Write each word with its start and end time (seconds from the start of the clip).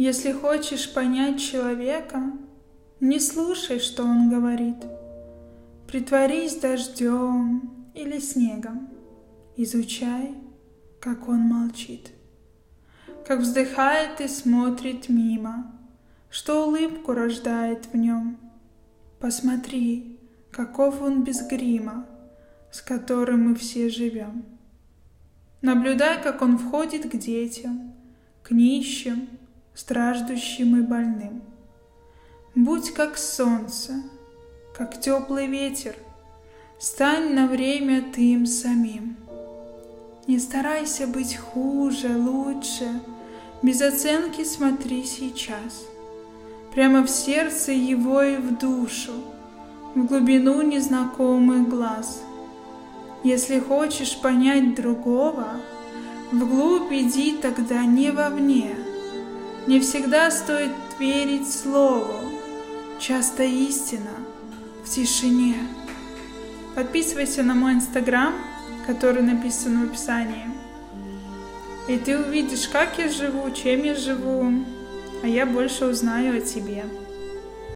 Если 0.00 0.32
хочешь 0.32 0.94
понять 0.94 1.38
человека, 1.38 2.32
не 3.00 3.20
слушай, 3.20 3.78
что 3.78 4.02
он 4.02 4.30
говорит. 4.30 4.76
Притворись 5.86 6.56
дождем 6.56 7.90
или 7.94 8.18
снегом. 8.18 8.88
Изучай, 9.58 10.34
как 11.00 11.28
он 11.28 11.40
молчит. 11.40 12.12
Как 13.26 13.40
вздыхает 13.40 14.22
и 14.22 14.28
смотрит 14.28 15.10
мимо, 15.10 15.70
Что 16.30 16.66
улыбку 16.66 17.12
рождает 17.12 17.84
в 17.92 17.94
нем. 17.94 18.38
Посмотри, 19.18 20.18
каков 20.50 21.02
он 21.02 21.24
без 21.24 21.46
грима, 21.46 22.06
С 22.72 22.80
которым 22.80 23.50
мы 23.50 23.54
все 23.54 23.90
живем. 23.90 24.46
Наблюдай, 25.60 26.22
как 26.22 26.40
он 26.40 26.56
входит 26.56 27.02
к 27.10 27.18
детям, 27.18 27.92
К 28.42 28.52
нищим, 28.52 29.28
страждущим 29.80 30.76
и 30.76 30.82
больным. 30.82 31.42
Будь 32.54 32.92
как 32.92 33.16
солнце, 33.16 34.02
как 34.76 35.00
теплый 35.00 35.46
ветер, 35.46 35.96
Стань 36.78 37.34
на 37.34 37.46
время 37.46 38.02
ты 38.14 38.32
им 38.32 38.46
самим. 38.46 39.16
Не 40.26 40.38
старайся 40.38 41.06
быть 41.06 41.36
хуже, 41.36 42.08
лучше, 42.16 42.88
Без 43.62 43.80
оценки 43.82 44.44
смотри 44.44 45.04
сейчас. 45.04 45.86
Прямо 46.74 47.02
в 47.02 47.10
сердце 47.10 47.72
его 47.72 48.22
и 48.22 48.36
в 48.36 48.58
душу, 48.58 49.12
В 49.94 50.04
глубину 50.06 50.62
незнакомых 50.62 51.68
глаз. 51.68 52.22
Если 53.24 53.60
хочешь 53.60 54.18
понять 54.20 54.74
другого, 54.74 55.48
Вглубь 56.32 56.92
иди 56.92 57.36
тогда 57.36 57.84
не 57.84 58.10
вовне, 58.10 58.74
не 59.70 59.78
всегда 59.78 60.32
стоит 60.32 60.72
верить 60.98 61.48
слову, 61.48 62.32
часто 62.98 63.44
истина 63.44 64.10
в 64.84 64.90
тишине. 64.90 65.54
Подписывайся 66.74 67.44
на 67.44 67.54
мой 67.54 67.74
инстаграм, 67.74 68.34
который 68.88 69.22
написан 69.22 69.80
в 69.80 69.90
описании. 69.90 70.50
И 71.86 71.98
ты 71.98 72.18
увидишь, 72.18 72.66
как 72.66 72.98
я 72.98 73.08
живу, 73.08 73.48
чем 73.52 73.84
я 73.84 73.94
живу, 73.94 74.52
а 75.22 75.28
я 75.28 75.46
больше 75.46 75.86
узнаю 75.86 76.38
о 76.38 76.40
тебе. 76.40 76.84